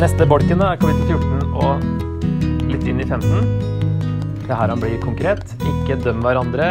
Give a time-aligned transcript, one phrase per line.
[0.00, 4.46] Neste bolken er kapittel 14 og litt inn i 15.
[4.46, 5.42] Det her han blir konkret.
[5.60, 6.68] Ikke døm hverandre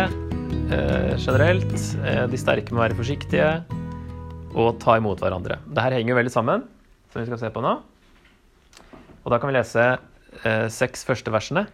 [0.74, 1.76] eh, generelt.
[2.10, 3.50] Eh, de sterke må være forsiktige.
[4.58, 5.60] Og ta imot hverandre.
[5.62, 6.64] Det her henger veldig sammen,
[7.14, 7.76] som vi skal se på nå.
[9.22, 11.68] Og da kan vi lese eh, seks første versene.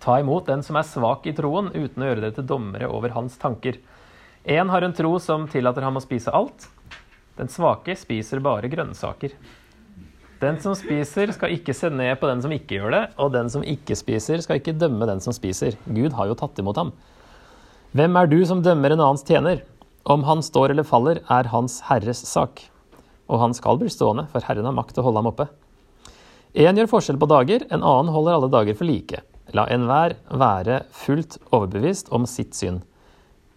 [0.00, 3.12] Ta imot den som er svak i troen, uten å gjøre dere til dommere over
[3.12, 3.76] hans tanker.
[4.48, 6.64] Én har en tro som tillater ham å spise alt.
[7.36, 9.36] Den svake spiser bare grønnsaker.
[10.42, 13.50] Den som spiser, skal ikke se ned på den som ikke gjør det, og den
[13.52, 15.76] som ikke spiser, skal ikke dømme den som spiser.
[15.86, 16.90] Gud har jo tatt imot ham.
[17.94, 19.62] Hvem er du som dømmer en annens tjener?
[20.04, 22.64] Om han står eller faller, er hans herres sak.
[23.30, 25.46] Og han skal bli stående, for Herren har makt til å holde ham oppe.
[26.54, 29.22] Én gjør forskjell på dager, en annen holder alle dager for like.
[29.54, 32.82] La enhver være fullt overbevist om sitt syn.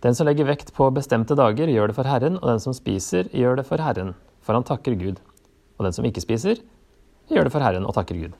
[0.05, 3.27] Den som legger vekt på bestemte dager, gjør det for Herren, og den som spiser,
[3.33, 4.13] gjør det for Herren,
[4.45, 5.19] for han takker Gud.
[5.78, 6.61] Og den som ikke spiser,
[7.31, 8.36] gjør det for Herren og takker Gud.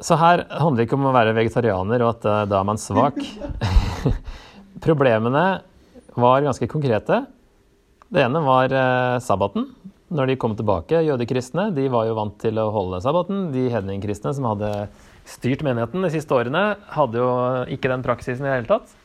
[0.00, 2.80] Så her handler det ikke om å være vegetarianer og at uh, da er man
[2.80, 3.18] svak.
[4.86, 5.44] Problemene
[6.16, 7.22] var ganske konkrete.
[8.10, 9.68] Det ene var uh, sabbaten.
[10.10, 13.50] Når de kom tilbake, jødekristne, de var jo vant til å holde sabbaten.
[13.54, 14.72] De hedningkristne som hadde
[15.28, 16.64] styrt menigheten de siste årene,
[16.96, 17.28] hadde jo
[17.76, 18.96] ikke den praksisen i det hele tatt.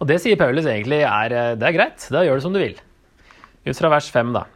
[0.00, 2.60] Og det sier Paulus egentlig er eh, det er greit, da gjør du som du
[2.62, 2.78] vil.
[3.68, 4.46] Ut fra vers 5, da.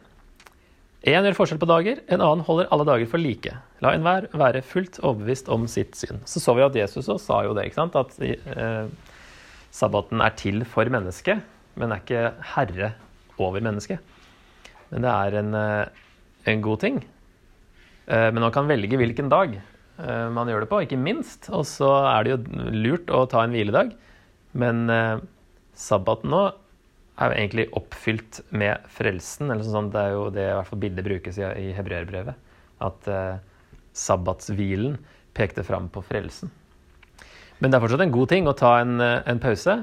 [1.05, 3.51] Én gjør forskjell på dager, en annen holder alle dager for like.
[3.85, 6.23] La enhver være fullt overbevist om sitt syn.
[6.25, 7.97] Så så vi at Jesus også sa jo det, ikke sant?
[7.99, 8.87] at eh,
[9.69, 11.43] sabbaten er til for mennesket,
[11.77, 12.23] men er ikke
[12.55, 12.89] herre
[13.37, 14.01] over mennesket.
[14.89, 16.01] Men det er en, eh,
[16.49, 16.97] en god ting.
[18.09, 21.51] Eh, men man kan velge hvilken dag eh, man gjør det på, ikke minst.
[21.53, 23.93] Og så er det jo lurt å ta en hviledag,
[24.57, 25.21] men eh,
[25.77, 26.47] sabbaten nå
[27.15, 29.51] er jo egentlig oppfylt med frelsen.
[29.51, 32.35] eller sånn, Det er jo det i hvert fall bildet brukes i, i hebreerbrevet.
[32.83, 33.37] At eh,
[33.95, 34.97] sabbatshvilen
[35.35, 36.51] pekte fram på frelsen.
[37.59, 39.77] Men det er fortsatt en god ting å ta en, eh, en, pause.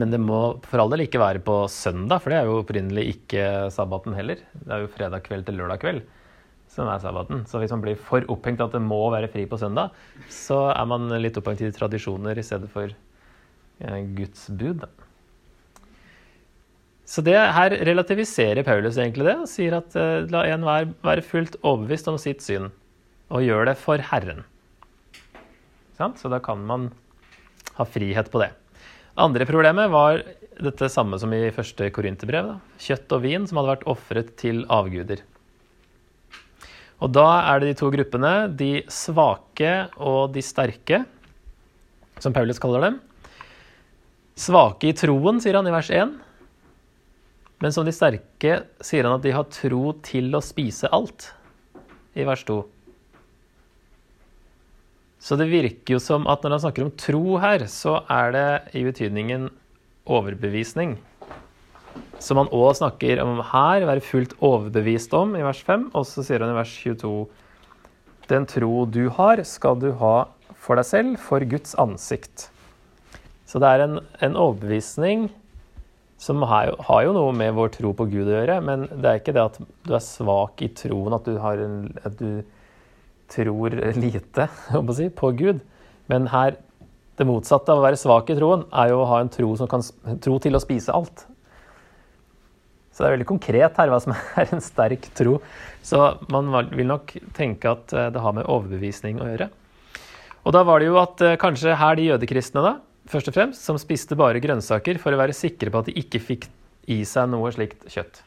[0.00, 3.04] Men det må for all del ikke være på søndag, for det er jo opprinnelig
[3.12, 4.40] ikke sabbaten heller.
[4.56, 6.04] Det er jo fredag kveld til lørdag kveld
[6.74, 7.44] som er sabbaten.
[7.46, 9.94] Så hvis man blir for opphengt at det må være fri på søndag,
[10.32, 14.82] så er man litt opphengt i tradisjoner i stedet for eh, Guds bud.
[14.82, 14.90] da.
[17.04, 21.58] Så det her relativiserer Paulus egentlig det, og sier at uh, la enhver være fullt
[21.60, 22.70] overbevist om sitt syn,
[23.28, 24.44] og gjør det for Herren.
[25.94, 26.88] Så da kan man
[27.76, 28.50] ha frihet på det.
[29.20, 30.24] Andre problemet var
[30.58, 32.56] dette samme som i første korinterbrev.
[32.82, 35.22] Kjøtt og vin som hadde vært ofret til avguder.
[37.02, 41.02] Og da er det de to gruppene, de svake og de sterke,
[42.22, 43.00] som Paulus kaller dem.
[44.38, 46.14] Svake i troen, sier han i vers 1.
[47.62, 51.30] Men som de sterke sier han at de har tro til å spise alt,
[52.14, 52.60] i vers 2.
[55.24, 58.48] Så det virker jo som at når han snakker om tro her, så er det
[58.76, 59.48] i betydningen
[60.04, 60.98] overbevisning.
[62.20, 65.88] Som han òg snakker om her, være fullt overbevist om, i vers 5.
[65.96, 67.14] Og så sier han i vers 22
[68.28, 70.14] Den tro du har, skal du ha
[70.54, 72.50] for deg selv, for Guds ansikt.
[73.48, 75.28] Så det er en, en overbevisning
[76.24, 76.70] som har
[77.04, 78.60] jo, noe med vår tro på Gud å gjøre.
[78.64, 82.16] Men det er ikke det at du er svak i troen, at du, en, at
[82.16, 82.40] du
[83.32, 84.48] tror lite
[84.96, 85.60] si, på Gud.
[86.12, 86.56] Men her,
[87.18, 89.68] det motsatte av å være svak i troen, er jo å ha en tro som
[89.70, 89.84] kan
[90.24, 91.26] tro til å spise alt.
[92.94, 95.38] Så det er veldig konkret her hva som er en sterk tro.
[95.84, 96.00] Så
[96.32, 99.50] man vil nok tenke at eh, det har med overbevisning å gjøre.
[100.44, 102.76] Og da var det jo at eh, kanskje her de jødekristne, da,
[103.10, 106.22] først og fremst, som spiste bare grønnsaker for å være sikre på at de ikke
[106.22, 106.48] fikk
[106.92, 108.22] i seg noe slikt kjøtt.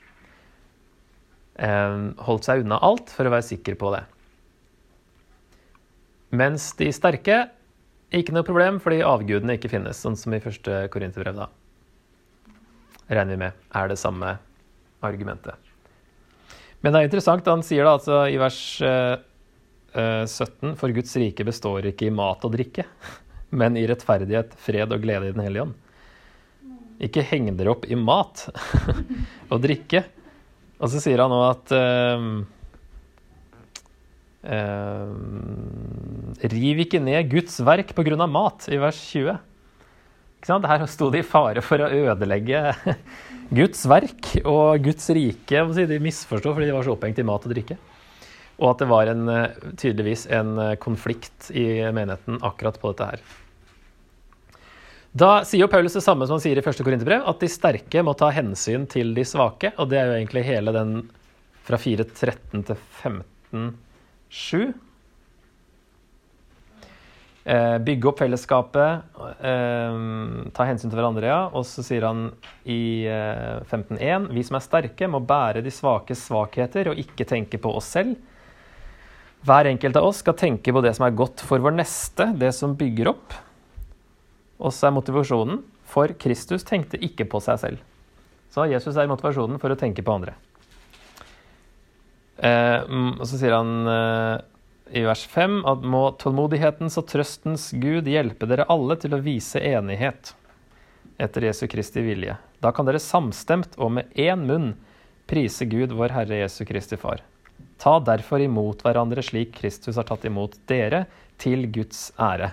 [1.58, 4.04] Eh, holdt seg unna alt for å være sikker på det.
[6.38, 7.46] Mens de sterke
[8.14, 11.36] ikke noe problem fordi avgudene ikke finnes, sånn som i første Korinterbrev.
[11.36, 11.48] da.
[13.08, 14.38] Regner vi med er det samme
[15.04, 15.56] argumentet.
[16.82, 19.18] Men det er interessant, han sier da altså i vers eh,
[19.98, 22.86] 17 For Guds rike består ikke i mat og drikke
[23.50, 25.76] men i rettferdighet, fred og glede i Den hellige ånd.
[27.08, 28.48] Ikke heng dere opp i mat
[29.52, 30.04] og drikke.
[30.78, 32.26] Og så sier han nå at uh,
[34.46, 35.14] uh,
[36.54, 38.28] Riv ikke ned Guds verk pga.
[38.30, 39.38] mat, i vers 20.
[40.48, 42.62] Her sto de i fare for å ødelegge
[43.58, 45.64] Guds verk og Guds rike.
[45.90, 47.78] De misforsto fordi de var så opphengt i mat og drikke.
[48.58, 53.12] Og at det var en, eh, tydeligvis en eh, konflikt i menigheten akkurat på dette
[53.12, 53.20] her.
[55.18, 58.04] Da sier jo Paulus det samme som han sier i første Korinterbrev, at de sterke
[58.06, 59.72] må ta hensyn til de svake.
[59.78, 60.92] Og det er jo egentlig hele den
[61.68, 64.74] fra 4.13 til 15.7.
[67.48, 69.06] Eh, bygge opp fellesskapet,
[69.40, 70.00] eh,
[70.52, 71.42] ta hensyn til hverandre, ja.
[71.56, 72.26] Og så sier han
[72.68, 77.58] i eh, 15.1.: Vi som er sterke, må bære de svakes svakheter og ikke tenke
[77.62, 78.18] på oss selv.
[79.46, 82.52] Hver enkelt av oss skal tenke på det som er godt for vår neste, det
[82.58, 83.36] som bygger opp.
[84.58, 87.84] Og så er motivasjonen for Kristus tenkte ikke på seg selv.
[88.52, 90.34] Så Jesus er motivasjonen for å tenke på andre.
[92.38, 92.82] Eh,
[93.18, 94.36] og så sier han eh,
[95.00, 99.62] i vers 5 at må tålmodighetens og trøstens Gud hjelpe dere alle til å vise
[99.62, 100.34] enighet
[101.22, 102.38] etter Jesu Kristi vilje.
[102.62, 104.76] Da kan dere samstemt og med én munn
[105.28, 107.24] prise Gud, vår Herre Jesu Kristi Far.
[107.82, 111.06] Ta derfor imot hverandre slik Kristus har tatt imot dere,
[111.38, 112.50] til Guds ære.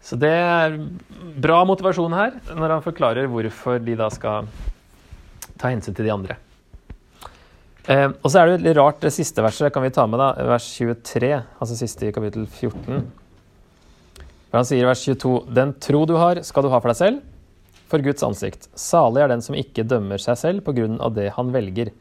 [0.00, 0.78] Så det er
[1.42, 4.48] bra motivasjon her, når han forklarer hvorfor de da skal
[5.60, 6.38] ta hensyn til de andre.
[7.86, 10.32] Eh, og så er det litt rart, det siste verset kan vi ta med, da,
[10.48, 11.30] vers 23,
[11.60, 13.04] altså siste i kapittel 14.
[14.46, 16.98] For han sier i vers 22.: Den tro du har, skal du ha for deg
[16.98, 17.20] selv,
[17.90, 18.70] for Guds ansikt.
[18.78, 21.92] Salig er den som ikke dømmer seg selv på grunn av det han velger.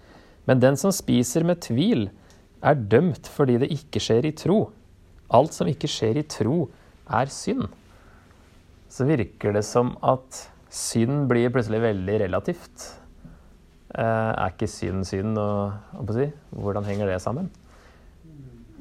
[0.46, 2.10] Men den som spiser med tvil,
[2.66, 4.60] er dømt fordi det ikke skjer i tro.
[5.34, 6.68] Alt som ikke skjer i tro,
[7.06, 7.68] er synd.
[8.90, 12.88] Så virker det som at synd blir plutselig veldig relativt.
[13.96, 17.50] Eh, er ikke synd synd, og, si, hvordan henger det sammen?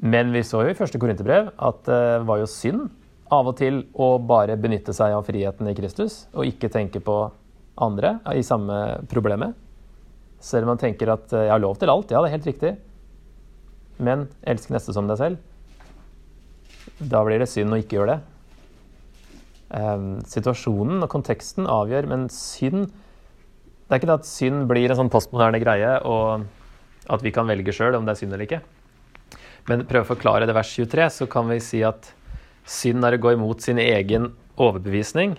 [0.05, 2.89] Men vi så jo i første korinterbrev at det var jo synd
[3.33, 7.15] av og til å bare benytte seg av friheten i Kristus og ikke tenke på
[7.81, 9.55] andre i samme problemet.
[10.43, 12.11] Selv om man tenker at eh, jeg har lov til alt.
[12.11, 12.75] Ja, det er helt riktig.
[13.97, 15.43] Men elsk neste som deg selv.
[16.99, 18.21] Da blir det synd å ikke gjøre det.
[19.75, 24.97] Um, situasjonen og konteksten avgjør, men synd Det er ikke det at synd blir en
[24.97, 26.45] sånn postmoderne greie, og
[27.11, 28.61] at vi kan velge sjøl om det er synd eller ikke.
[29.69, 32.09] Men prøv å forklare det vers 23, så kan vi si at
[32.65, 35.35] synd er å gå imot sin egen overbevisning.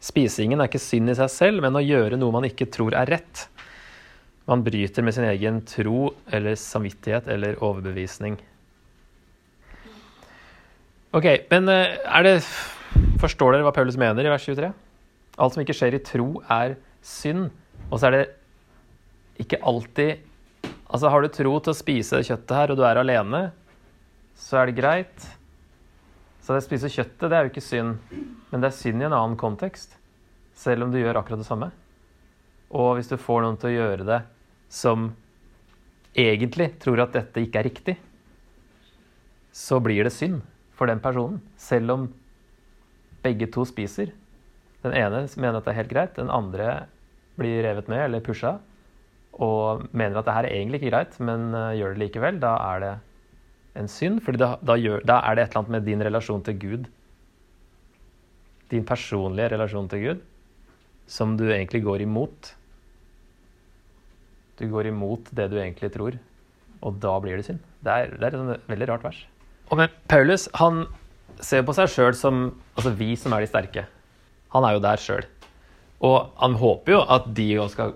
[0.00, 3.10] Spisingen er ikke synd i seg selv, men å gjøre noe man ikke tror er
[3.18, 3.44] rett.
[4.48, 8.38] Man bryter med sin egen tro eller samvittighet eller overbevisning.
[11.12, 12.34] Ok, men eh, er det
[13.20, 14.70] Forstår dere hva Paulus mener i vers 23?
[15.38, 17.50] Alt som ikke skjer i tro, er synd.
[17.90, 18.24] Og så er det
[19.44, 20.24] ikke alltid
[20.88, 23.42] Altså, har du tro til å spise kjøttet her, og du er alene,
[24.32, 25.26] så er det greit.
[26.40, 28.14] Så det å spise kjøttet, det er jo ikke synd,
[28.48, 29.98] men det er synd i en annen kontekst.
[30.56, 31.68] Selv om du gjør akkurat det samme.
[32.72, 34.22] Og hvis du får noen til å gjøre det
[34.68, 35.10] som
[36.18, 37.96] egentlig tror at dette ikke er riktig,
[39.52, 40.42] så blir det synd
[40.78, 42.08] for den personen, selv om
[43.24, 44.12] begge to spiser.
[44.84, 46.86] Den ene mener at det er helt greit, den andre
[47.38, 48.58] blir revet med eller pusha
[49.38, 52.40] og mener at det her er egentlig ikke greit, men uh, gjør det likevel.
[52.42, 52.94] Da er det
[53.78, 54.74] en synd, for da, da,
[55.06, 56.88] da, er det et eller annet med din relasjon til Gud,
[58.72, 60.24] din personlige relasjon til Gud,
[61.06, 62.52] som du egentlig går imot.
[64.58, 66.16] Du går imot det du egentlig tror,
[66.82, 67.60] og da blir det synd.
[67.84, 69.20] Det er, det er et veldig rart vers.
[69.68, 70.86] Og med Paulus han
[71.44, 73.84] ser på seg sjøl som altså vi som er de sterke.
[74.54, 75.26] Han er jo der sjøl.
[76.04, 77.94] Og han håper jo at de òg skal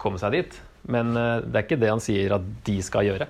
[0.00, 0.56] komme seg dit,
[0.90, 3.28] men uh, det er ikke det han sier at de skal gjøre.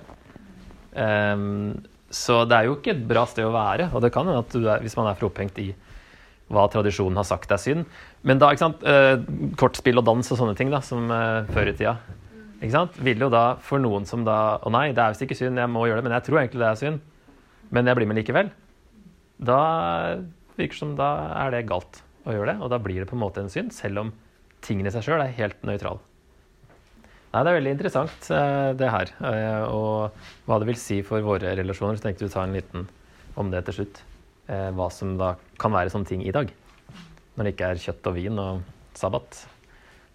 [0.95, 1.75] Um,
[2.13, 4.57] så det er jo ikke et bra sted å være, og det kan hende at
[4.57, 5.71] er, hvis man er for opphengt i
[6.53, 7.87] hva tradisjonen har sagt er synd.
[8.25, 9.17] Men da, ikke sant, uh,
[9.57, 11.97] kortspill og dans og sånne ting da, som uh, før i tida
[12.61, 12.97] ikke sant?
[13.03, 15.71] Vil jo da for noen som da Å nei, det er visst ikke synd, jeg
[15.71, 17.03] må gjøre det, men jeg tror egentlig det er synd.
[17.75, 18.51] Men jeg blir med likevel.
[19.43, 19.59] Da
[20.55, 21.09] virker som da
[21.43, 23.73] er det galt å gjøre det, og da blir det på en måte en synd,
[23.75, 24.11] selv om
[24.65, 25.99] tingene i seg sjøl er helt nøytral.
[27.35, 29.09] Nei, Det er veldig interessant, eh, det her.
[29.19, 30.13] Eh, og
[30.47, 31.97] hva det vil si for våre relasjoner.
[31.97, 32.87] Så tenkte vi ta en liten
[33.35, 33.99] om det til slutt.
[34.47, 36.53] Eh, hva som da kan være sånne ting i dag.
[37.35, 38.63] Når det ikke er kjøtt og vin og
[38.95, 39.45] sabbat.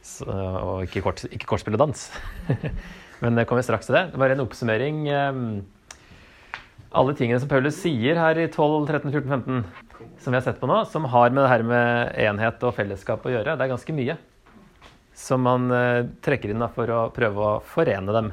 [0.01, 2.07] Så, og ikke, kort, ikke kortspill og dans.
[3.23, 4.07] Men det kommer straks til det.
[4.17, 5.03] Bare en oppsummering.
[6.91, 10.59] Alle tingene som Paulus sier her i 12, 13, 14, 15, som vi har sett
[10.59, 13.71] på nå, som har med det her med enhet og fellesskap å gjøre, det er
[13.71, 14.17] ganske mye.
[15.15, 18.33] Som man eh, trekker inn for å prøve å forene dem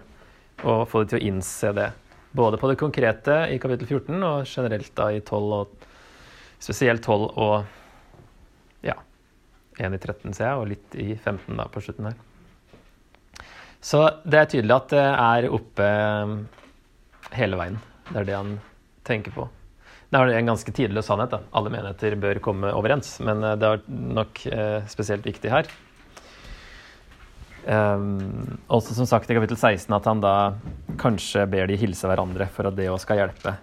[0.63, 1.91] og få dem til å innse det.
[2.37, 5.85] Både på det konkrete i kapittel 14 og generelt da i 12 og
[6.57, 7.53] spesielt 12 og
[9.77, 12.17] 1 i 13, ser jeg, og litt i 15 da, på slutten her.
[13.83, 15.85] Så det er tydelig at det er oppe
[16.25, 16.37] um,
[17.37, 17.77] hele veien.
[18.09, 18.55] Det er det han
[19.07, 19.47] tenker på.
[20.07, 21.33] Det er en ganske tidløs sannhet.
[21.35, 21.41] da.
[21.55, 23.85] Alle menigheter bør komme overens, men uh, det er
[24.17, 25.69] nok eh, spesielt viktig her.
[27.67, 30.35] Um, også som sagt i kapittel 16 at han da
[31.01, 33.57] kanskje ber de hilse hverandre for at det òg skal hjelpe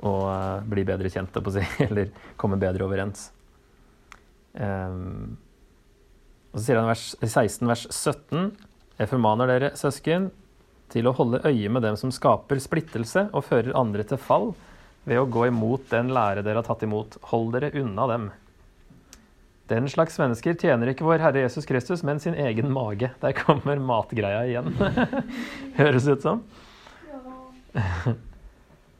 [0.00, 1.36] å uh, bli bedre kjent,
[1.86, 3.28] eller komme bedre overens.
[4.56, 5.36] Um,
[6.52, 8.50] og så sier han i 16 vers 17.:
[8.96, 10.30] Jeg formaner dere, søsken,
[10.92, 14.52] til å holde øye med dem som skaper splittelse og fører andre til fall,
[15.04, 17.18] ved å gå imot den lære dere har tatt imot.
[17.32, 18.28] Hold dere unna dem.
[19.66, 23.10] Den slags mennesker tjener ikke vår Herre Jesus Kristus, men sin egen mage.
[23.22, 24.70] Der kommer matgreia igjen.
[25.80, 26.44] Høres ut som.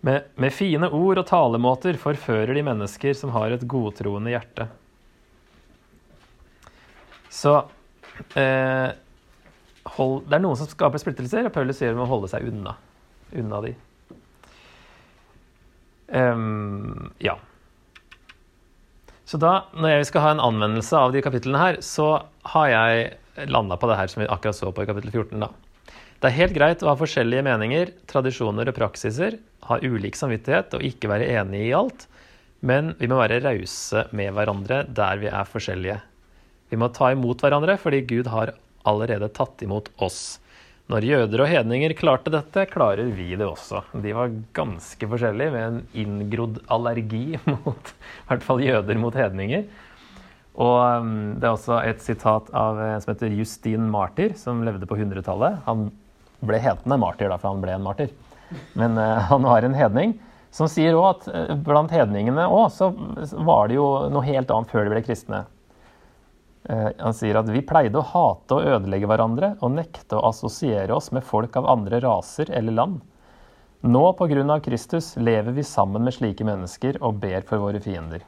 [0.07, 4.69] Med, med, fine ord og talemåter forfører de mennesker som har et godtroende hjerte.
[7.37, 7.57] Så
[8.39, 8.89] eh,
[9.97, 12.77] hold, Det er noen som skaper splittelser, og Paulus sier de må holde seg unna,
[13.37, 13.75] unna de.
[16.07, 17.35] Um, ja.
[19.27, 22.09] Så da, når jeg skal ha en anvendelse av de kapitlene her, så
[22.55, 25.43] har jeg landa på det her som vi akkurat så på i kapittel 14.
[25.43, 25.51] da.
[26.23, 29.37] Det er helt greit å ha forskjellige meninger, tradisjoner og praksiser,
[29.69, 32.07] ha ulik samvittighet og ikke være enig i alt,
[32.67, 35.99] men vi må være rause med hverandre der vi er forskjellige.
[36.71, 38.55] Vi må ta imot hverandre fordi Gud har
[38.87, 40.39] allerede tatt imot oss.
[40.87, 43.81] Når jøder og hedninger klarte dette, klarer vi det også.
[44.03, 49.67] De var ganske forskjellige, med en inngrodd allergi mot i hvert fall jøder mot hedninger.
[50.57, 54.87] Og um, det er også et sitat av en som heter Justin Martyr, som levde
[54.89, 55.59] på 100-tallet.
[55.67, 55.91] Han
[56.47, 58.15] ble hetende martyr, da, for han ble en martyr.
[58.79, 60.15] Men uh, han var en hedning.
[60.55, 62.93] Som sier òg at uh, blant hedningene òg, så
[63.43, 65.43] var det jo noe helt annet før de ble kristne.
[66.69, 70.95] Eh, han sier at vi pleide å hate og ødelegge hverandre og nekte å assosiere
[70.97, 73.03] oss med folk av andre raser eller land.
[73.87, 74.57] Nå pga.
[74.65, 78.25] Kristus lever vi sammen med slike mennesker og ber for våre fiender.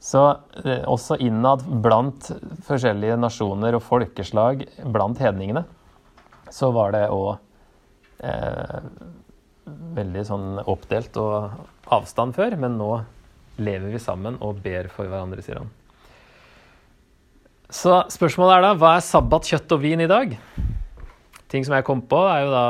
[0.00, 0.26] Så
[0.64, 2.30] eh, også innad blant
[2.68, 5.64] forskjellige nasjoner og folkeslag blant hedningene,
[6.50, 7.34] så var det òg
[8.24, 8.78] eh,
[9.96, 12.94] veldig sånn oppdelt og avstand før, men nå
[13.60, 15.76] lever vi sammen og ber for hverandre, sier han.
[17.70, 20.34] Så spørsmålet er da hva er sabbat, kjøtt og vin i dag?
[21.50, 22.64] Ting som jeg kom på, er jo da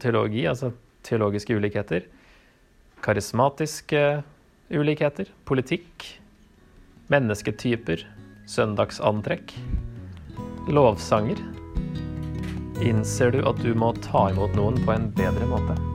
[0.00, 0.72] teologi, altså
[1.04, 2.04] teologiske ulikheter.
[3.04, 4.04] Karismatiske
[4.72, 5.32] ulikheter.
[5.48, 6.06] Politikk.
[7.12, 8.04] Mennesketyper.
[8.48, 9.56] Søndagsantrekk.
[10.68, 11.40] Lovsanger.
[12.84, 15.93] Innser du at du må ta imot noen på en bedre måte?